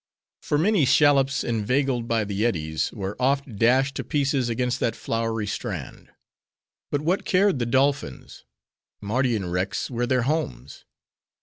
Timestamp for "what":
7.01-7.23